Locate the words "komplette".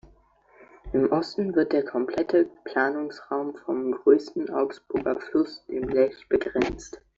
1.85-2.49